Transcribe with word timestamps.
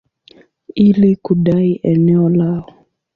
ili 0.75 1.15
kudai 1.15 1.79
eneo 1.83 2.29
lao. 2.29 2.65